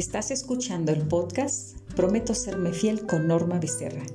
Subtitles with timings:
[0.00, 4.06] Estás escuchando el podcast Prometo serme fiel con Norma Becerra,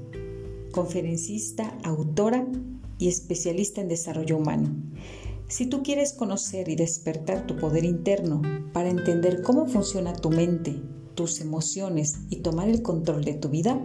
[0.71, 2.47] conferencista, autora
[2.97, 4.75] y especialista en desarrollo humano.
[5.47, 8.41] Si tú quieres conocer y despertar tu poder interno
[8.73, 10.81] para entender cómo funciona tu mente,
[11.13, 13.79] tus emociones y tomar el control de tu vida,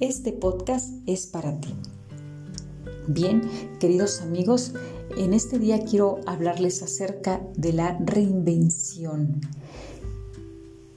[0.00, 1.74] este podcast es para ti.
[3.06, 3.42] Bien,
[3.80, 4.72] queridos amigos,
[5.18, 9.42] en este día quiero hablarles acerca de la reinvención.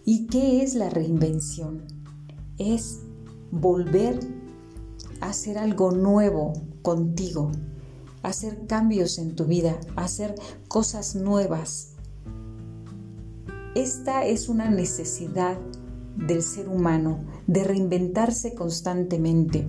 [0.10, 1.84] ¿Y qué es la reinvención?
[2.58, 3.00] Es
[3.52, 4.18] volver
[5.20, 7.52] a hacer algo nuevo contigo,
[8.24, 10.34] hacer cambios en tu vida, hacer
[10.70, 11.90] cosas nuevas.
[13.76, 15.58] Esta es una necesidad
[16.16, 19.68] del ser humano de reinventarse constantemente,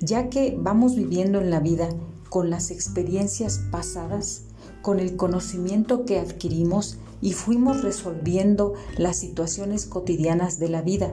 [0.00, 1.88] ya que vamos viviendo en la vida
[2.28, 4.46] con las experiencias pasadas,
[4.82, 11.12] con el conocimiento que adquirimos y fuimos resolviendo las situaciones cotidianas de la vida.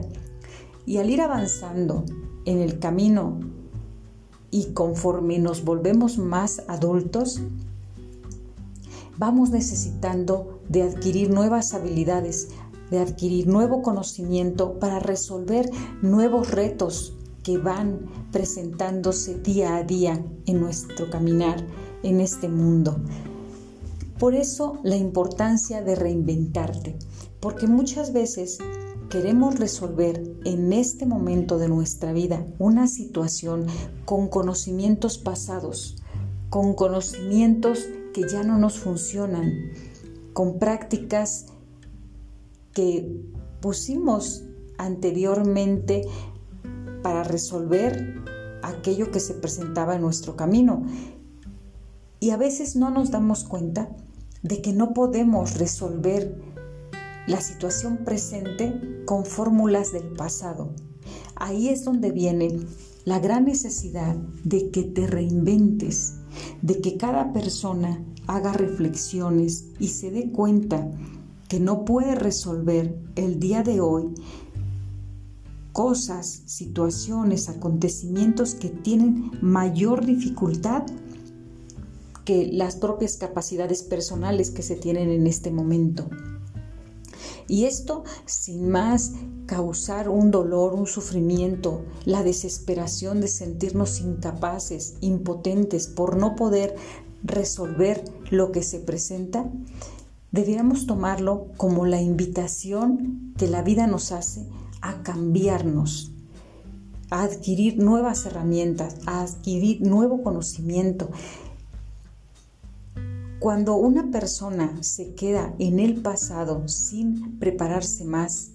[0.86, 2.04] Y al ir avanzando
[2.44, 3.40] en el camino
[4.50, 7.40] y conforme nos volvemos más adultos,
[9.16, 12.48] vamos necesitando de adquirir nuevas habilidades,
[12.90, 15.70] de adquirir nuevo conocimiento para resolver
[16.02, 21.64] nuevos retos que van presentándose día a día en nuestro caminar
[22.02, 22.96] en este mundo.
[24.18, 26.96] Por eso la importancia de reinventarte,
[27.40, 28.58] porque muchas veces
[29.10, 33.66] queremos resolver en este momento de nuestra vida una situación
[34.04, 35.96] con conocimientos pasados,
[36.48, 39.52] con conocimientos que ya no nos funcionan,
[40.32, 41.46] con prácticas
[42.72, 43.20] que
[43.60, 44.44] pusimos
[44.78, 46.02] anteriormente
[47.02, 48.22] para resolver
[48.62, 50.84] aquello que se presentaba en nuestro camino.
[52.20, 53.90] Y a veces no nos damos cuenta
[54.44, 56.40] de que no podemos resolver
[57.26, 60.74] la situación presente con fórmulas del pasado.
[61.34, 62.60] Ahí es donde viene
[63.04, 66.18] la gran necesidad de que te reinventes,
[66.62, 70.90] de que cada persona haga reflexiones y se dé cuenta
[71.48, 74.14] que no puede resolver el día de hoy
[75.72, 80.84] cosas, situaciones, acontecimientos que tienen mayor dificultad
[82.24, 86.08] que las propias capacidades personales que se tienen en este momento.
[87.46, 89.12] Y esto sin más
[89.46, 96.74] causar un dolor, un sufrimiento, la desesperación de sentirnos incapaces, impotentes por no poder
[97.22, 99.50] resolver lo que se presenta,
[100.32, 104.46] debiéramos tomarlo como la invitación que la vida nos hace
[104.80, 106.12] a cambiarnos,
[107.10, 111.10] a adquirir nuevas herramientas, a adquirir nuevo conocimiento,
[113.38, 118.52] cuando una persona se queda en el pasado sin prepararse más,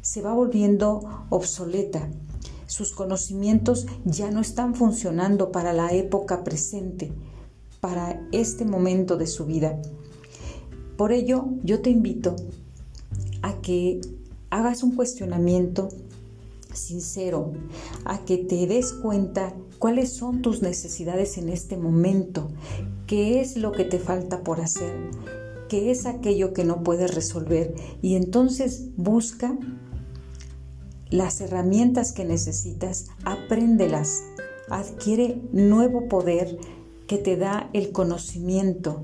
[0.00, 2.08] se va volviendo obsoleta.
[2.66, 7.12] Sus conocimientos ya no están funcionando para la época presente,
[7.80, 9.80] para este momento de su vida.
[10.96, 12.36] Por ello, yo te invito
[13.42, 14.00] a que
[14.50, 15.88] hagas un cuestionamiento
[16.72, 17.52] sincero,
[18.04, 22.48] a que te des cuenta cuáles son tus necesidades en este momento,
[23.06, 24.92] qué es lo que te falta por hacer,
[25.70, 29.58] qué es aquello que no puedes resolver y entonces busca
[31.08, 34.22] las herramientas que necesitas, apréndelas,
[34.68, 36.58] adquiere nuevo poder
[37.08, 39.02] que te da el conocimiento.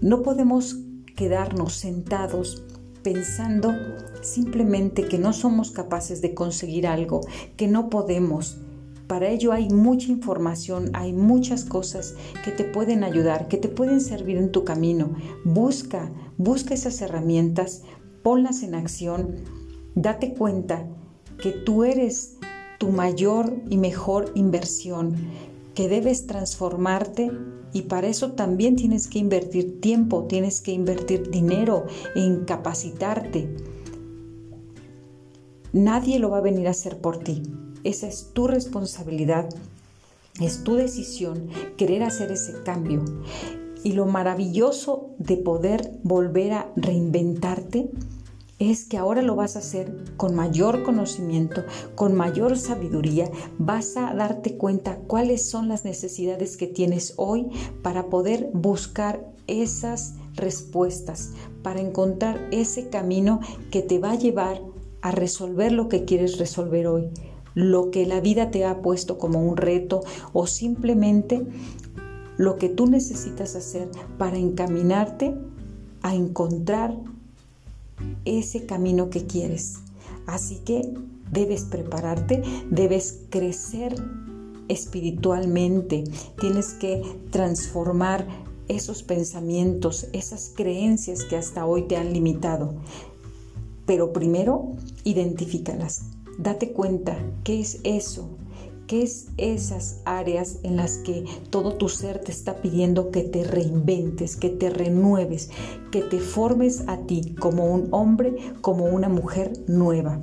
[0.00, 0.78] No podemos
[1.14, 2.64] quedarnos sentados
[3.04, 3.72] pensando
[4.20, 7.20] simplemente que no somos capaces de conseguir algo,
[7.56, 8.58] que no podemos.
[9.06, 14.00] Para ello hay mucha información, hay muchas cosas que te pueden ayudar, que te pueden
[14.00, 15.14] servir en tu camino.
[15.44, 17.82] Busca, busca esas herramientas,
[18.22, 19.36] ponlas en acción,
[19.94, 20.88] date cuenta
[21.40, 22.36] que tú eres
[22.78, 25.14] tu mayor y mejor inversión,
[25.74, 27.30] que debes transformarte
[27.72, 31.84] y para eso también tienes que invertir tiempo, tienes que invertir dinero
[32.16, 33.54] en capacitarte.
[35.72, 37.42] Nadie lo va a venir a hacer por ti.
[37.86, 39.48] Esa es tu responsabilidad,
[40.40, 43.04] es tu decisión querer hacer ese cambio.
[43.84, 47.88] Y lo maravilloso de poder volver a reinventarte
[48.58, 51.62] es que ahora lo vas a hacer con mayor conocimiento,
[51.94, 57.46] con mayor sabiduría, vas a darte cuenta cuáles son las necesidades que tienes hoy
[57.84, 63.38] para poder buscar esas respuestas, para encontrar ese camino
[63.70, 64.60] que te va a llevar
[65.02, 67.10] a resolver lo que quieres resolver hoy,
[67.56, 70.02] lo que la vida te ha puesto como un reto
[70.34, 71.44] o simplemente
[72.36, 73.88] lo que tú necesitas hacer
[74.18, 75.34] para encaminarte
[76.02, 76.94] a encontrar
[78.26, 79.78] ese camino que quieres.
[80.26, 80.92] Así que
[81.32, 83.94] debes prepararte, debes crecer
[84.68, 86.04] espiritualmente,
[86.38, 88.26] tienes que transformar
[88.68, 92.74] esos pensamientos, esas creencias que hasta hoy te han limitado.
[93.86, 94.72] Pero primero,
[95.04, 96.02] identifícalas.
[96.38, 98.28] Date cuenta qué es eso,
[98.86, 103.44] qué es esas áreas en las que todo tu ser te está pidiendo que te
[103.44, 105.50] reinventes, que te renueves,
[105.90, 110.20] que te formes a ti como un hombre, como una mujer nueva.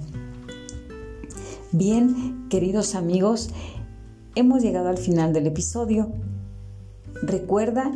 [1.71, 3.49] Bien, queridos amigos,
[4.35, 6.11] hemos llegado al final del episodio.
[7.23, 7.91] Recuerda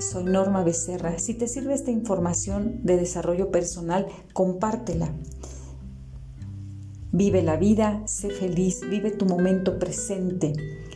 [0.00, 1.18] soy Norma Becerra.
[1.18, 5.12] Si te sirve esta información de desarrollo personal, compártela.
[7.12, 10.52] Vive la vida, sé feliz, vive tu momento presente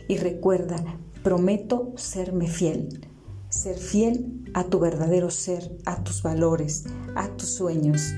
[0.07, 0.77] y recuerda,
[1.23, 3.05] prometo serme fiel.
[3.49, 6.85] Ser fiel a tu verdadero ser, a tus valores,
[7.15, 8.13] a tus sueños.